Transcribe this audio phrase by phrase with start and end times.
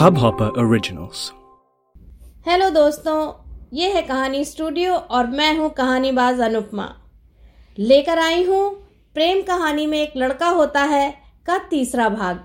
[0.00, 1.18] Hubhopper Originals.
[2.46, 3.16] Hello दोस्तों।
[3.72, 6.86] ये है कहानी स्टूडियो और मैं हूँ कहानीबाज अनुपमा।
[7.78, 8.70] लेकर आई हूँ
[9.14, 11.10] प्रेम कहानी में एक लड़का होता है
[11.46, 12.40] का तीसरा भाग।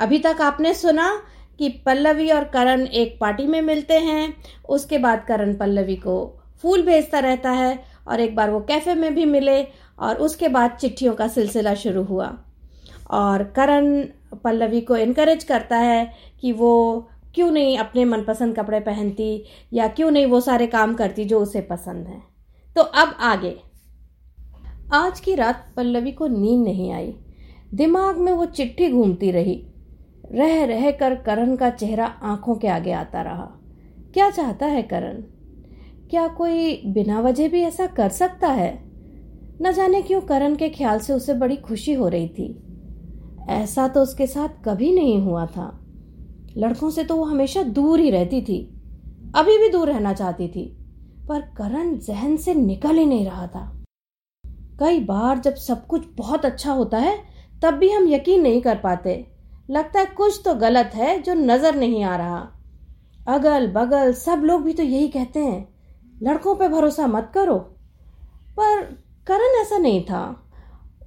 [0.00, 1.22] अभी तक आपने सुना
[1.58, 4.34] कि पल्लवी और करण एक पार्टी में मिलते हैं,
[4.68, 7.78] उसके बाद करण पल्लवी को फूल भेजता रहता है
[8.08, 9.62] और एक बार वो कैफ़े में भी मिले
[9.98, 12.36] और उसके बाद चिट्ठियों का सिलसिला शुरू हुआ।
[13.10, 14.04] और करण
[14.44, 17.00] पल्लवी को इनक्रेज करता है कि वो
[17.34, 21.60] क्यों नहीं अपने मनपसंद कपड़े पहनती या क्यों नहीं वो सारे काम करती जो उसे
[21.60, 22.22] पसंद है।
[22.76, 23.56] तो अब आगे।
[24.92, 27.14] आज की रात पल्लवी को नींद नहीं आई।
[27.74, 29.66] दिमाग में वो चिट्ठी घूमती रही।
[30.32, 33.60] रह रह कर करण का चेहरा आँखों के आगे आता रहा।
[34.14, 35.22] क्या चाहता है करण?
[36.10, 38.86] क्या कोई बिना वजह भी ऐसा कर सकता है?
[39.62, 42.65] न जाने क्यों करण के ख्याल से उसे बड़ी खुशी हो रही थी।
[43.48, 45.68] ऐसा तो उसके साथ कभी नहीं हुआ था।
[46.56, 48.58] लड़कों से तो वो हमेशा दूर ही रहती थी।
[49.36, 50.64] अभी भी दूर रहना चाहती थी,
[51.28, 53.72] पर करण जहन से निकल ही नहीं रहा था।
[54.80, 57.16] कई बार जब सब कुछ बहुत अच्छा होता है,
[57.62, 59.24] तब भी हम यकीन नहीं कर पाते।
[59.70, 62.46] लगता है कुछ तो गलत है जो नज़र नहीं आ रहा।
[63.28, 65.68] अगल बगल सब लोग भी तो यही कहते हैं,
[66.22, 67.58] लड़कों पे भरोसा मत करो।
[68.58, 68.82] पर
[69.26, 70.42] करण ऐसा नहीं था।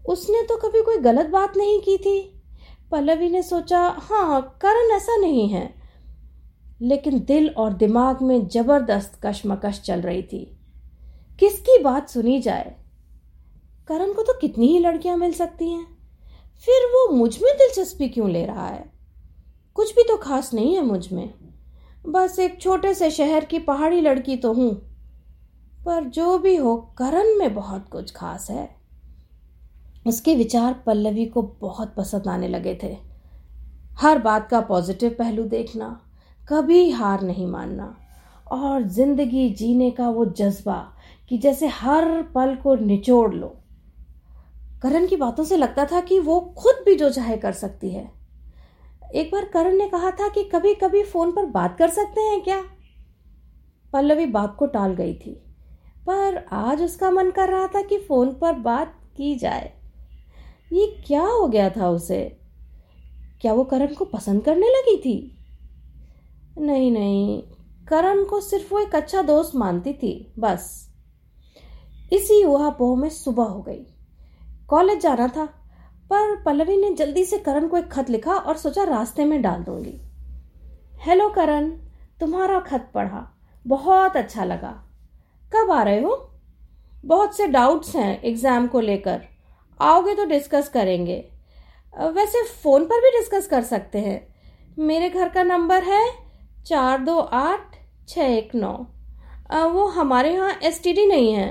[0.10, 2.39] उसने तो कभी कोई गलत बात नहीं की थी।
[2.92, 5.74] पल्लवी ने सोचा हाँ करण ऐसा नहीं है।
[6.82, 10.60] लेकिन दिल और दिमाग में ज़बरदस्त कशमकश चल रही थी।
[11.40, 12.76] किसकी बात सुनी जाए?
[13.88, 15.86] करण को तो कितनी ही लड़कियाँ मिल सकती हैं।
[16.66, 18.92] फिर वो मुझमें दिलचस्पी क्यों ले रहा है?
[19.74, 21.34] कुछ भी तो खास नहीं है मुझमें।
[22.08, 24.74] बस एक छोटे से शहर की पहाड़ी लड़की तो हूँ।
[25.86, 28.79] पर जो भी हो, करण में बहुत कुछ खास है।
[30.06, 32.96] उसके विचार पल्लवी को बहुत पसंद आने लगे थे।
[34.00, 35.90] हर बात का पॉजिटिव पहलू देखना,
[36.44, 37.96] कभी हार नहीं मानना,
[38.52, 40.78] और ज़िंदगी जीने का वो जज्बा
[41.30, 43.56] कि जैसे हर पल को निचोड़ लो।
[44.84, 48.10] करण की बातों से लगता था कि वो खुद भी जो चाहे कर सकती है।
[49.14, 52.42] एक बार करण ने कहा था कि कभी कभी फ़ोन पर बात कर सकते हैं
[52.42, 52.62] क्या?
[53.94, 55.32] पल्लवी बात को टाल गई थी,
[56.08, 59.72] पर आज उसका मन कर रहा था कि फ़ोन पर बात की जाए।
[60.72, 62.38] ये क्या हो गया था उसे?
[63.42, 65.38] क्या वो करण को पसंद करने लगी थी?
[66.58, 67.42] नहीं नहीं,
[67.88, 70.90] करण को सिर्फ़ वो एक अच्छा दोस्त मानती थी, बस।
[72.14, 73.86] इसी हुआ पोह में सुबह हो गई।
[74.70, 75.46] कॉलेज जाना था,
[76.12, 79.64] पर पल्लवी ने जल्दी से करण को एक खत लिखा और सोचा रास्ते में डाल
[79.64, 80.02] दूँगी।
[81.02, 81.70] हेलो करण,
[82.20, 83.28] तुम्हारा खत पढ़ा,
[83.68, 84.72] बहुत अच्छा लगा।
[85.56, 86.32] कब आ रहे हो?
[87.06, 89.22] बहुत से डाउट्स हैं एग्ज़ाम को लेकर।
[89.80, 91.18] आओगे तो डिस्कस करेंगे।
[92.14, 94.28] वैसे फ़ोन पर भी डिस्कस कर सकते हैं।
[94.80, 96.06] मेरे घर का नंबर है
[96.66, 97.76] चार दो आठ
[98.08, 98.74] छ एक नौ।
[99.70, 101.48] वो हमारे यहाँ एसटीडी नहीं है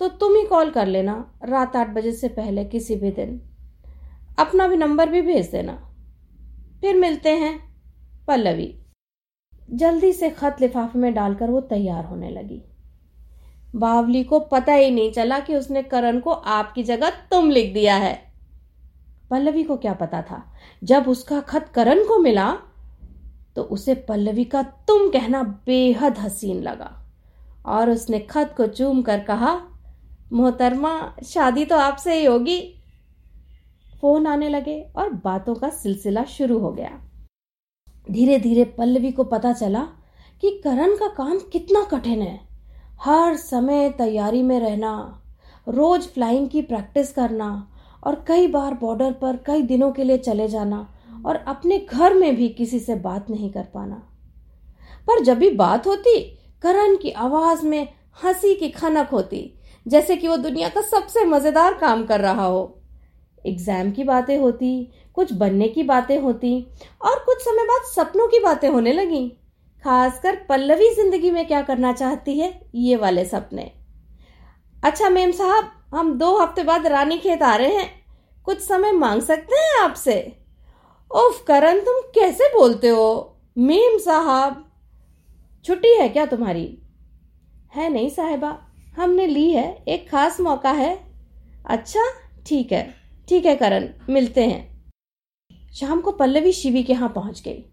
[0.00, 1.14] तो तुम ही कॉल कर लेना
[1.44, 3.40] रात आठ बजे से पहले किसी भी दिन।
[4.38, 5.74] अपना भी नंबर भी भेज देना।
[6.80, 7.58] फिर मिलते हैं
[8.28, 8.74] पल्लवी।
[9.72, 12.62] जल्दी से खत लिफाफे में डालकर वो तैयार होने लगी।
[13.74, 17.96] बावली को पता ही नहीं चला कि उसने करण को आपकी जगह तुम लिख दिया
[17.96, 18.32] है।
[19.30, 20.54] पल्लवी को क्या पता था?
[20.84, 22.56] जब उसका खत करण को मिला
[23.56, 27.12] तो उसे पल्लवी का तुम कहना बेहद हसीन लगा।
[27.66, 29.60] और उसने खत को चूम कर कहा,
[30.32, 32.74] मोहतरमा, शादी तो आपसे ही होगी।
[34.00, 37.00] फ़ोन आने लगे और बातों का सिलसिला शुरू हो गया।
[38.10, 39.80] धीरे धीरे पल्लवी को पता चला
[40.40, 42.53] कि करण का काम कितना कठिन है।
[43.02, 45.20] हर समय तैयारी में रहना,
[45.68, 47.70] रोज फ्लाइंग की प्रैक्टिस करना
[48.06, 50.94] और कई बार बॉर्डर पर कई दिनों के लिए चले जाना
[51.26, 54.02] और अपने घर में भी किसी से बात नहीं कर पाना।
[55.08, 56.20] पर जब भी बात होती,
[56.62, 57.88] करण की आवाज़ में
[58.24, 59.54] हँसी की खनक होती,
[59.86, 62.80] जैसे कि वो दुनिया का सबसे मज़ेदार काम कर रहा हो।
[63.46, 66.66] एग्ज़ाम की बातें होती, कुछ बनने की बातें होती
[67.02, 69.36] और कुछ समय बाद सपनों की बातें होने लगी।
[69.84, 73.70] खासकर पल्लवी ज़िंदगी में क्या करना चाहती है, ये वाले सपने।
[74.76, 77.90] अच्छा मेम साहब, हम दो हफ़्ते बाद रानी खेत आ रहे हैं।
[78.46, 80.16] कुछ समय मांग सकते हैं आपसे?
[81.10, 83.36] उफ, करण, तुम कैसे बोलते हो?
[83.58, 84.64] मेम साहब,
[85.64, 86.66] छुट्टी है क्या तुम्हारी?
[87.74, 88.56] है नहीं साहिबा,
[88.96, 90.94] हमने ली है, एक खास मौका है।
[91.66, 92.10] अच्छा
[92.46, 92.82] ठीक है
[93.28, 94.90] ठीक है करण, मिलते हैं।
[95.72, 97.64] शाम को पल्लवी शिवी के यहाँ पहुँच गई।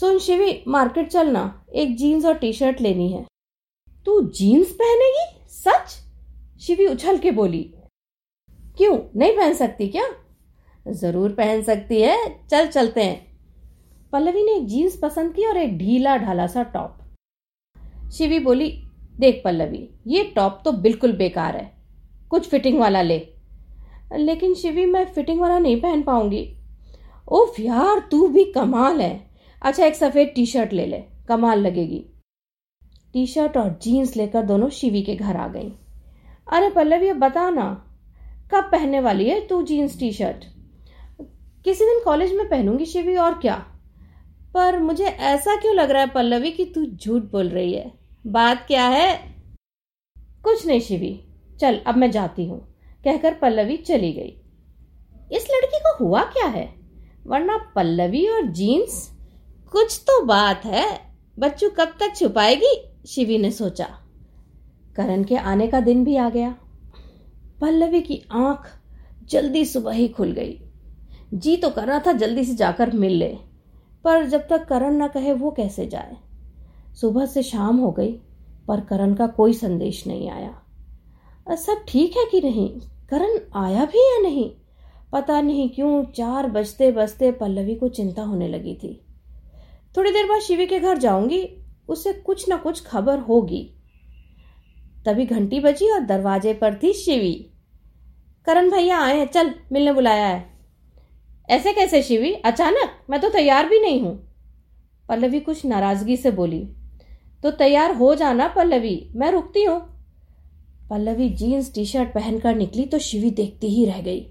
[0.00, 3.26] सुन शिवी, मार्केट चलना। एक जीन्स और टी शर्ट लेनी है।
[4.06, 5.46] तू जीन्स पहनेगी?
[5.48, 5.98] सच?
[6.60, 7.74] शिवी उछल के बोली।
[8.76, 8.98] क्यों?
[9.16, 10.04] नहीं पहन सकती क्या?
[10.88, 13.38] ज़रूर पहन सकती है। चल, चलते हैं।
[14.12, 16.98] पल्लवी ने एक जीन्स पसंद की और एक ढीला ढाला सा टॉप।
[18.12, 18.84] शिवी बोली,
[19.18, 21.72] देख पल्लवी, ये टॉप तो बिल्कुल बेकार है।
[22.30, 23.28] कुछ फिटिंग वाला ले।
[24.16, 26.56] लेकिन शिवी, मैं फिटिंग वाला नहीं पहन पाऊँगी।
[27.32, 29.31] ओफ यार, तू भी कमाल है।
[29.62, 30.98] अच्छा एक सफ़ेद टी शर्ट ले ले,
[31.28, 31.98] कमाल लगेगी।
[33.12, 35.70] टी शर्ट और जीन्स लेकर दोनों शिवी के घर आ गई।
[36.52, 37.66] अरे पल्लवी, अब बता ना,
[38.52, 40.44] कब पहनने वाली है तू जीन्स टी शर्ट
[41.64, 43.54] किसी दिन कॉलेज में पहनूँगी शिवी, और क्या?
[44.54, 47.92] पर मुझे ऐसा क्यों लग रहा है पल्लवी कि तू झूठ बोल रही है?
[48.24, 49.16] बात क्या है?
[50.44, 51.18] कुछ नहीं शिवी,
[51.60, 52.60] चल, अब मैं जाती हूँ,
[53.04, 56.68] कहकर पल्लवी चली गई। इस लड़की को हुआ क्या है?
[57.26, 59.11] वरना पल्लवी और जीन्स
[59.72, 61.00] कुछ तो बात है।
[61.38, 62.82] बच्चू कब तक छुपाएगी?
[63.06, 63.88] शिवी ने सोचा।
[64.96, 66.56] करण के आने का दिन भी आ गया।
[67.60, 68.66] पल्लवी की आँख
[69.30, 70.60] जल्दी सुबह ही खुल गई।
[71.34, 73.36] जी तो कर रहा था जल्दी से जाकर मिल ले,
[74.04, 76.16] पर जब तक करण ना कहे वो कैसे जाए?
[77.00, 78.12] सुबह से शाम हो गई,
[78.68, 80.62] पर करण का कोई संदेश नहीं आया।
[81.50, 82.80] सब ठीक है कि नहीं?
[83.08, 84.50] करण आया भी या नहीं?
[85.12, 89.06] पता नहीं क्यों चार बजते बजते पल्लवी को चिंता होने लगी थी।
[89.96, 91.48] थोड़ी देर बाद शिवी के घर जाऊँगी
[91.88, 93.74] उससे कुछ ना कुछ खबर होगी।
[95.06, 97.50] तभी घंटी बजी और दरवाजे पर थी शिवी।
[98.46, 100.52] करण भैया आए हैं, चल, मिलने बुलाया है।
[101.50, 102.32] ऐसे कैसे शिवी?
[102.32, 103.06] अचानक?
[103.10, 104.28] मैं तो तैयार भी नहीं हूँ।
[105.08, 106.68] पल्लवी कुछ नाराज़गी से बोली।
[107.42, 109.80] तो तैयार हो जाना पल्लवी, मैं रुकती हूँ।
[110.90, 114.26] पल्लवी जीन्स टी शर्ट पहनकर निकली तो शिवी देखती ही रह गई।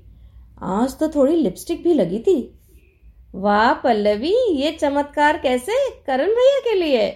[0.62, 2.61] आज तो थोड़ी लिपस्टिक भी लगी थी।
[3.36, 5.90] वाह, पल्लवी, ये चमत्कार कैसे?
[5.90, 7.12] करण भैया के लिए।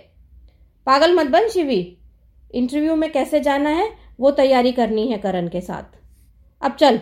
[0.85, 1.97] पागल मत बन, शिवी।
[2.51, 5.97] इंटरव्यू में कैसे जाना है, वो तैयारी करनी है करण के साथ।
[6.61, 6.99] अब चल।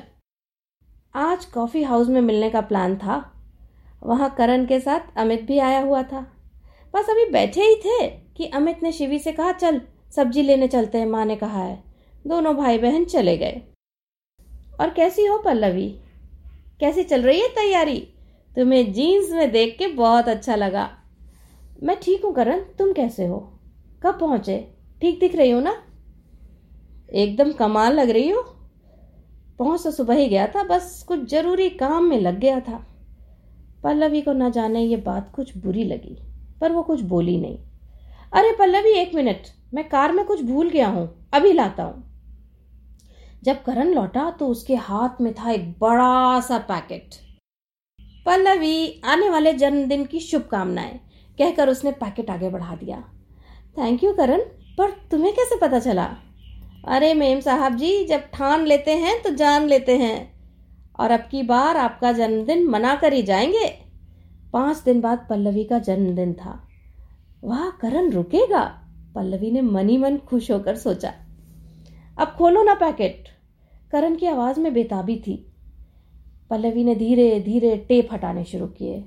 [1.15, 3.33] आज कॉफ़ी हाउस में मिलने का प्लान था।
[4.03, 6.37] वहाँ करण के साथ अमित भी आया हुआ था।
[6.93, 9.81] बस अभी बैठे ही थे कि अमित ने शिवी से कहा, चल,
[10.15, 11.83] सब्ज़ी लेने चलते हैं, माँ ने कहा है।
[12.27, 13.61] दोनों भाई बहन चले गए।
[14.79, 15.99] और कैसी हो, पल्लवी?
[16.79, 18.12] कैसी चल रही है तैयारी?
[18.55, 20.89] तुम्हें जीन्स में देख के बहुत अच्छा लगा।
[21.83, 23.39] मैं ठीक हूँ करण, तुम कैसे हो?
[24.03, 24.57] कब पहुँचे?
[25.01, 25.75] ठीक दिख रही हो ना?
[27.13, 28.41] एकदम कमाल लग रही हो।
[29.59, 32.85] पहुँच तो सुबह ही गया था, बस कुछ ज़रूरी काम में लग गया था।
[33.83, 36.17] पल्लवी को ना जाने ये बात कुछ बुरी लगी,
[36.61, 37.57] पर वो कुछ बोली नहीं।
[38.33, 42.03] अरे पल्लवी, एक मिनट, मैं कार में कुछ भूल गया हूँ, अभी लाता हूँ।
[43.43, 47.15] जब करण लौटा तो उसके हाथ में था एक बड़ा सा पैकेट।
[48.25, 50.99] पल्लवी आने वाले जन्मदिन की शुभकामनाएँ
[51.37, 53.03] कहकर उसने पैकेट आगे बढ़ा दिया।
[53.77, 54.39] थैंक यू करण,
[54.77, 56.15] पर तुम्हें कैसे पता चला?
[56.87, 60.33] अरे मेम साहब जी, जब ठान लेते हैं तो जान लेते हैं।
[60.99, 63.77] और अब की बार आपका जन्मदिन मना कर ही जाएँगे?
[64.53, 66.67] पाँच दिन बाद पल्लवी का जन्मदिन था।
[67.43, 68.79] वाह, करण रुकेगा?
[69.15, 71.13] पल्लवी ने मनी मन खुश होकर सोचा।
[72.19, 73.29] अब खोलो ना पैकेट।
[73.91, 75.52] करण की आवाज़ में बेताबी थी।
[76.53, 79.05] पल्लवी ने धीरे धीरे टेप हटाने शुरू किए।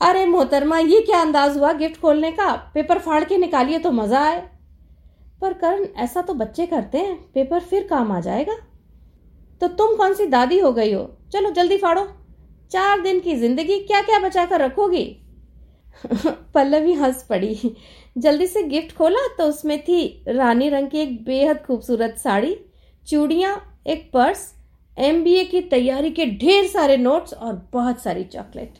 [0.00, 2.70] अरे मोहतरमा, ये क्या अंदाज हुआ गिफ्ट खोलने का?
[2.74, 4.48] पेपर फाड़ के निकालिए तो मज़ा आए।
[5.40, 8.56] पर करण, ऐसा तो बच्चे करते हैं। पेपर फिर काम आ जाएगा।
[9.60, 11.18] तो तुम कौन सी दादी हो गई हो?
[11.32, 12.04] चलो जल्दी फाड़ो।
[12.70, 15.16] चार दिन की ज़िंदगी क्या क्या बचा कर रखोगी?
[16.26, 17.76] पल्लवी हंस पड़ी।
[18.18, 22.56] जल्दी से गिफ्ट खोला तो उसमें थी रानी रंग की एक बेहद खूबसूरत साड़ी,
[23.08, 24.57] चूड़ियाँ, एक पर्स
[24.98, 28.78] एमबीए की तैयारी के ढेर सारे नोट्स और बहुत सारी चॉकलेट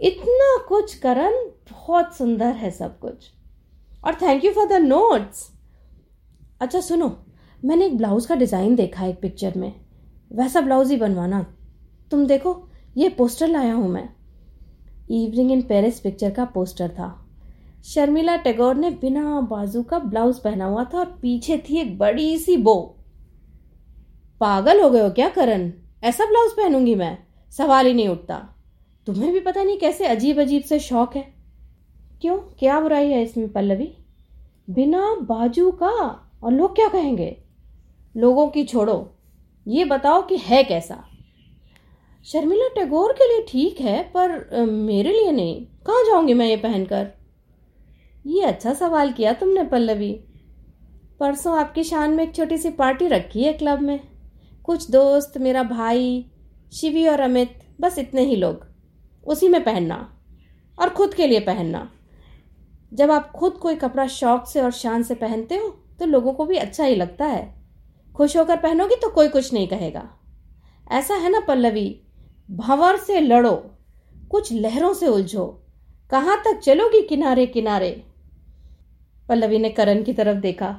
[0.00, 1.34] इतना कुछ करण
[1.70, 3.30] बहुत सुंदर है सब कुछ.
[4.04, 5.50] और thank you for the notes
[6.60, 7.10] अच्छा सुनो,
[7.64, 9.72] मैंने एक ब्लाउज का डिज़ाइन देखा एक पिक्चर में.
[10.32, 11.44] वैसा ब्लाउज ही बनवाना.
[12.10, 14.08] तुम देखो, ये पोस्टर लाया हूँ मैं.
[15.10, 17.14] इवनिंग इन पेरिस पिक्चर का पोस्टर था.
[17.84, 22.36] शर्मिला टैगोर ने बिना बाजू का ब्लाउज पहना हुआ था और पीछे थी एक बड़ी
[22.38, 22.95] सी बो
[24.40, 25.70] पागल हो गए हो क्या करण?
[26.04, 27.18] ऐसा ब्लाउज पहनूँगी मैं।
[27.52, 28.36] सवाल ही नहीं उठता।
[29.06, 31.22] तुम्हें भी पता नहीं कैसे अजीब अजीब से शौक है।
[32.20, 32.36] क्यों?
[32.36, 33.92] क्या बुराई है इसमें पल्लवी?
[34.70, 36.22] बिना बाजू का?
[36.42, 37.36] और लोग क्या कहेंगे?
[38.16, 39.16] लोगों की छोड़ो।
[39.66, 41.02] ये बताओ कि है कैसा?
[42.24, 47.08] शर्मिला टैगोर के लिए ठीक है, पर मेरे लिए नहीं। कहाँ जाऊँगी मैं ये पहनकर?
[48.26, 50.12] ये अच्छा सवाल किया तुमने पल्लवी।
[51.20, 54.00] परसों आपकी शान में एक छोटी सी पार्टी रखी है क्लब में।
[54.66, 56.30] कुछ दोस्त, मेरा भाई,
[56.72, 58.66] शिवी और अमित, बस इतने ही लोग।
[59.26, 59.96] उसी में पहनना
[60.78, 61.90] और खुद के लिए पहनना।
[62.92, 65.68] जब आप खुद कोई कपड़ा शौक से और शान से पहनते हो
[65.98, 67.54] तो लोगों को भी अच्छा ही लगता है।
[68.14, 70.08] खुश होकर पहनोगी तो कोई कुछ नहीं कहेगा।
[70.90, 72.00] ऐसा है ना पल्लवी,
[72.50, 73.54] भंवर से लड़ो,
[74.30, 75.46] कुछ लहरों से उलझो,
[76.10, 78.04] कहाँ तक चलोगी किनारे किनारे?
[79.28, 80.76] पल्लवी ने करण की तरफ़ देखा।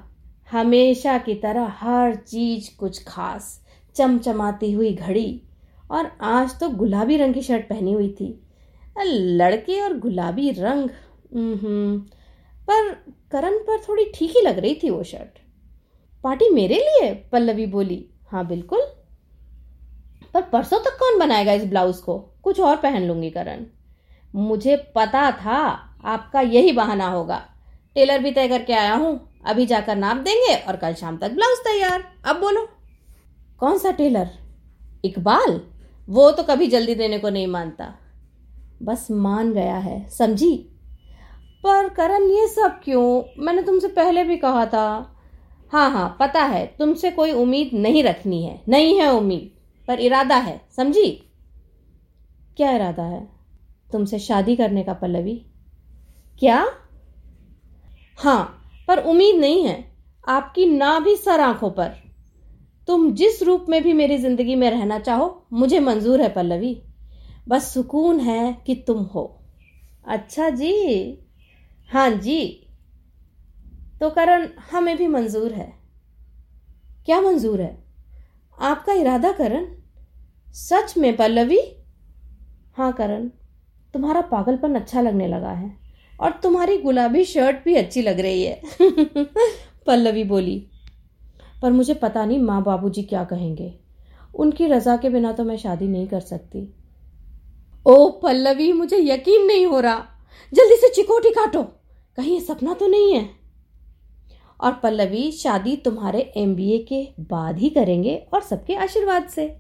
[0.52, 3.67] हमेशा की तरह हर चीज़ कुछ खास।
[3.98, 5.42] चमचमाती हुई घड़ी
[5.92, 8.28] और आज तो गुलाबी रंग की शर्ट पहनी हुई थी।
[9.00, 10.90] लड़के और गुलाबी रंग
[12.68, 12.92] पर
[13.32, 15.40] करण पर थोड़ी ठीक ही लग रही थी वो शर्ट।
[16.24, 17.14] पार्टी मेरे लिए?
[17.32, 18.82] पल्लवी बोली। हाँ बिल्कुल।
[20.34, 22.18] पर परसों तक कौन बनाएगा इस ब्लाउज को?
[22.44, 23.66] कुछ और पहन लूँगी करण।
[24.36, 25.58] मुझे पता था
[26.06, 27.42] आपका यही बहाना होगा।
[27.96, 31.60] टेलर भी तय करके आया हूँ। अभी जाकर नाप देंगे और कल शाम तक ब्लाउज
[31.66, 32.68] तैयार। अब बोलो।
[33.60, 34.30] कौन सा टेलर?
[35.06, 35.62] इकबाल?
[36.10, 37.94] वो तो कभी जल्दी देने को नहीं मानता।
[38.84, 40.58] बस मान गया है। समझी?
[41.64, 43.24] पर करण, ये सब क्यों?
[43.44, 45.16] मैंने तुमसे पहले भी कहा था।
[45.72, 49.52] हाँ हाँ पता है, तुमसे कोई उम्मीद नहीं रखनी है। नहीं है उम्मीद,
[49.88, 51.12] पर इरादा है। समझी?
[52.58, 53.28] क्या इरादा है?
[53.92, 55.46] तुमसे शादी करने का पल्लवी?
[56.40, 56.68] क्या?
[58.18, 59.92] हाँ पर उम्मीद नहीं है।
[60.28, 62.07] आपकी ना भी सर आँखों पर।
[62.88, 66.82] तुम जिस रूप में भी मेरी ज़िंदगी में रहना चाहो, मुझे मंजूर है, पल्लवी।
[67.48, 69.42] बस सुकून है कि तुम हो।
[70.08, 71.20] अच्छा जी।
[71.92, 72.68] हाँ जी।
[74.02, 75.74] तो करण, हमें भी मंजूर है।
[77.06, 77.84] क्या मंजूर है?
[78.60, 79.68] आपका इरादा करण?
[80.54, 81.60] सच में, पल्लवी?
[82.78, 83.28] हाँ करण,
[83.94, 85.78] तुम्हारा पागलपन अच्छा लगने लगा है,
[86.20, 88.62] और तुम्हारी गुलाबी शर्ट भी अच्छी लग रही है।
[89.88, 90.72] पल्लवी बोली।
[91.62, 93.80] पर मुझे पता नहीं माँ बाबूजी क्या कहेंगे।
[94.36, 96.74] उनकी रजा के बिना तो मैं शादी नहीं कर सकती।
[97.86, 100.06] ओ पल्लवी, मुझे यकीन नहीं हो रहा।
[100.54, 101.64] जल्दी से चिकोटी काटो।
[102.16, 103.30] कहीं ये सपना तो नहीं है।
[104.62, 109.58] और पल्लवी, शादी तुम्हारे एमबीए के बाद ही करेंगे और सबके आशीर्वाद से।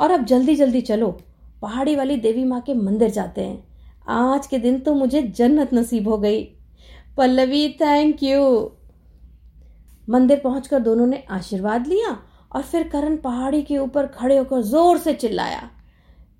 [0.00, 1.18] और अब जल्दी जल्दी चलो।
[1.62, 3.68] पहाड़ी वाली देवी माँ के मंदिर जाते हैं।
[4.08, 6.44] आज के दिन तो मुझे जन्नत नसीब हो गई।
[7.16, 8.72] पल्लवी थैंक यू
[10.08, 12.16] मंदिर पहुंचकर दोनों ने आशीर्वाद लिया
[12.52, 15.68] और फिर करण पहाड़ी के ऊपर खड़े होकर ज़ोर से चिल्लाया,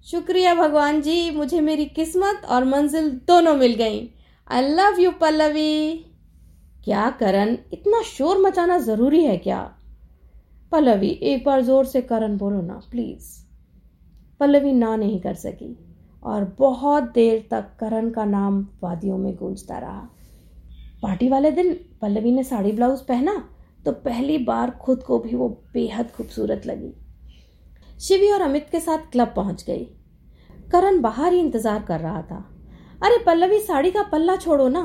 [0.06, 4.08] शुक्रिया भगवान जी, मुझे मेरी किस्मत और मंजिल दोनों मिल गई।
[4.50, 6.04] I love you Pallavi.
[6.84, 9.60] क्या करण, इतना शोर मचाना ज़रूरी है क्या?
[10.72, 13.36] पल्लवी एक बार ज़ोर से करण बोलो ना प्लीज़
[14.40, 15.76] पल्लवी ना नहीं कर सकी
[16.22, 20.08] और बहुत देर तक करण का नाम वादियों में गूंजता रहा।
[21.02, 21.72] पार्टी वाले दिन
[22.02, 23.32] पल्लवी ने साड़ी ब्लाउज पहना
[23.86, 26.94] तो पहली बार खुद को भी वो बेहद खूबसूरत लगी।
[28.00, 29.84] शिवी और अमित के साथ क्लब पहुँच गई।
[30.72, 32.44] करण बाहर ही इंतज़ार कर रहा था।
[33.02, 34.82] अरे पल्लवी, साड़ी का पल्ला छोड़ो ना।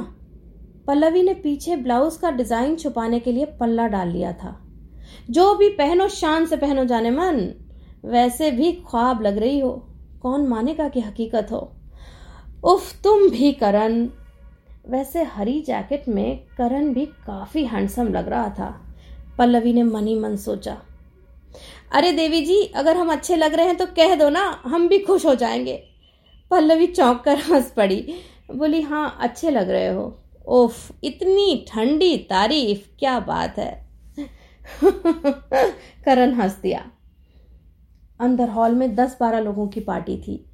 [0.87, 4.59] पल्लवी ने पीछे ब्लाउज का डिज़ाइन छुपाने के लिए पल्ला डाल लिया था।
[5.29, 7.53] जो भी पहनो, शान से पहनो जाने मन।
[8.05, 9.71] वैसे भी ख्वाब लग रही हो।
[10.21, 11.59] कौन मानेगा कि हकीकत हो?
[12.65, 14.09] उफ, तुम भी करण।
[14.89, 18.95] वैसे हरी जैकेट में करण भी काफ़ी हैंडसम लग रहा था।
[19.37, 20.77] पल्लवी ने मनी मन सोचा।
[21.91, 24.99] अरे देवी जी, अगर हम अच्छे लग रहे हैं तो कह दो ना, हम भी
[24.99, 25.83] खुश हो जाएँगे।
[26.51, 28.13] पल्लवी चौंक कर हंस पड़ी।
[28.55, 33.87] बोली हाँ अच्छे लग रहे हो। ओफ, इतनी ठंडी तारीफ़, क्या बात है।
[36.05, 36.91] करण हंस दिया।
[38.19, 40.45] अंदर हॉल में दस बारह लोगों की पार्टी थी।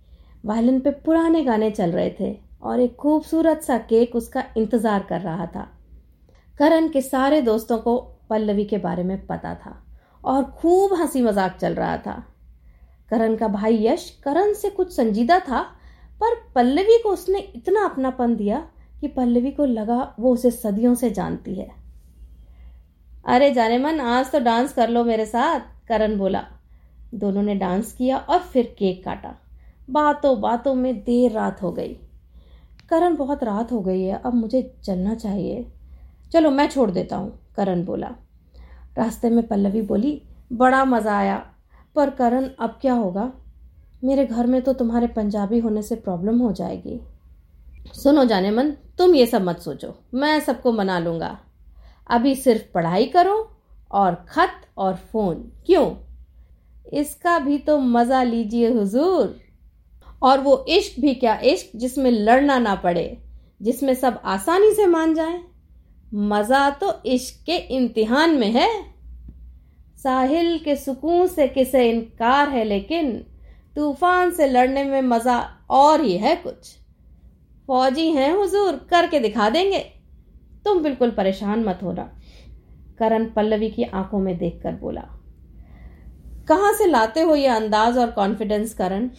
[0.45, 5.21] वायलिन पे पुराने गाने चल रहे थे। और एक खूबसूरत सा केक उसका इंतज़ार कर
[5.21, 5.67] रहा था।
[6.59, 7.97] करण के सारे दोस्तों को
[8.29, 9.75] पल्लवी के बारे में पता था
[10.23, 12.23] और खूब हँसी मज़ाक चल रहा था।
[13.09, 15.61] करण का भाई यश करण से कुछ संजीदा था,
[16.21, 18.59] पर पल्लवी को उसने इतना अपनापन दिया
[19.01, 21.69] कि पल्लवी को लगा वो उसे सदियों से जानती है।
[23.25, 26.43] अरे जाने मन आज तो डांस कर लो मेरे साथ, करण बोला।
[27.13, 29.35] दोनों ने डांस किया और फिर केक काटा।
[29.89, 31.97] बातों बातों में देर रात हो गई।
[32.89, 35.65] करण, बहुत रात हो गई है, अब मुझे चलना चाहिए।
[36.33, 38.07] चलो, मैं छोड़ देता हूँ, करण बोला।
[38.97, 40.21] रास्ते में पल्लवी बोली,
[40.53, 41.45] बड़ा मज़ा आया,
[41.95, 43.31] पर करण, अब क्या होगा?
[44.03, 46.99] मेरे घर में तो तुम्हारे पंजाबी होने से प्रॉब्लम हो जाएगी।
[47.93, 51.39] सुनो जाने मन तुम ये सब मत सोचो, मैं सबको मना लूँगा।
[52.07, 53.51] अभी सिर्फ़ पढ़ाई करो,
[53.91, 55.95] और खत, और फ़ोन, क्यों?
[56.93, 59.35] इसका भी तो मज़ा लीजिए, हुजूर।
[60.21, 63.17] और वो इश्क भी क्या इश्क जिसमें लड़ना ना पड़े,
[63.61, 65.39] जिसमें सब आसानी से मान जाए?
[66.13, 68.69] मज़ा तो इश्क के इम्तिहान में है।
[69.99, 73.11] साहिल के सुकून से किसे इनकार है लेकिन
[73.75, 76.75] तूफ़ान से लड़ने में मज़ा और ही है कुछ।
[77.67, 79.79] फौजी हैं हुजूर, करके दिखा देंगे।
[80.65, 82.03] तुम बिल्कुल परेशान मत होना,
[82.99, 85.01] करण पल्लवी की आँखों में देखकर बोला।
[86.47, 89.09] कहाँ से लाते हो ये अंदाज और कॉन्फिडेंस करण?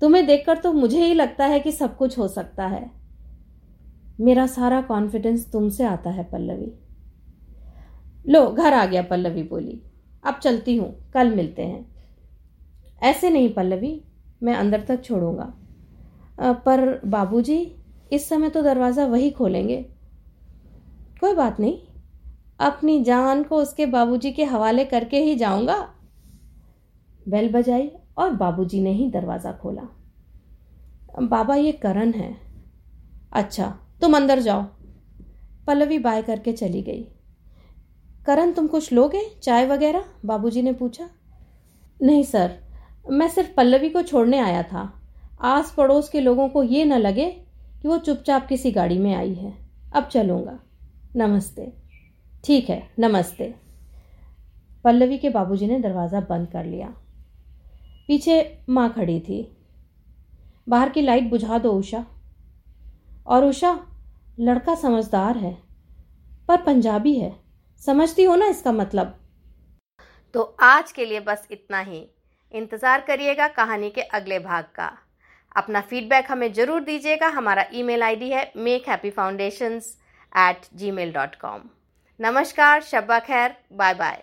[0.00, 2.90] तुम्हें देखकर तो मुझे ही लगता है कि सब कुछ हो सकता है।
[4.20, 6.72] मेरा सारा कॉन्फिडेंस तुमसे आता है, पल्लवी।
[8.32, 9.82] लो, घर आ गया, पल्लवी बोली।
[10.24, 11.86] अब चलती हूँ, कल मिलते हैं।
[13.02, 14.04] ऐसे नहीं, पल्लवी,
[14.42, 15.54] मैं अंदर तक छोड़ूँगा।
[16.40, 17.76] पर बाबूजी,
[18.12, 19.82] इस समय तो दरवाज़ा वही खोलेंगे।
[21.20, 21.78] कोई बात नहीं।
[22.60, 25.88] अपनी जान को उसके बाबूजी के हवाले करके ही जाऊँगा।
[27.28, 29.82] बेल बजाई। और बाबूजी ने ही दरवाज़ा खोला।
[31.22, 32.36] बाबा, ये करण है।
[33.32, 34.62] अच्छा तुम अंदर जाओ।
[35.66, 37.02] पल्लवी बाय करके चली गई।
[38.26, 39.22] करण, तुम कुछ लोगे?
[39.42, 40.04] चाय वगैरह?
[40.24, 41.08] बाबूजी ने पूछा।
[42.02, 42.58] नहीं सर,
[43.10, 44.92] मैं सिर्फ़ पल्लवी को छोड़ने आया था।
[45.40, 47.30] आस पड़ोस के लोगों को ये न लगे
[47.82, 49.52] कि वो चुपचाप किसी गाड़ी में आई है।
[49.94, 50.58] अब चलूँगा।
[51.16, 51.72] नमस्ते।
[52.44, 53.54] ठीक है, नमस्ते।
[54.84, 56.94] पल्लवी के बाबूजी ने दरवाज़ा बंद कर लिया।
[58.08, 58.36] पीछे
[58.68, 59.40] माँ खड़ी थी।
[60.68, 62.04] बाहर की लाइट बुझा दो उषा।
[63.26, 63.72] और उषा,
[64.40, 65.52] लड़का समझदार है,
[66.48, 67.34] पर पंजाबी है।
[67.82, 69.14] समझती हो ना इसका मतलब?
[70.34, 72.00] तो आज के लिए बस इतना ही।
[72.54, 74.90] इंतज़ार करिएगा कहानी के अगले भाग का।
[75.56, 79.80] अपना फीडबैक हमें ज़रूर दीजिएगा। हमारा ईमेल आईडी है Make Happy Foundation
[80.32, 81.68] at Gmail dot com
[82.20, 84.22] नमस्कार, शब्बा खैर बाय बाय